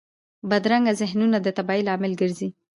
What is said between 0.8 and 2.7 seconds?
ذهنونه د تباهۍ لامل ګرځي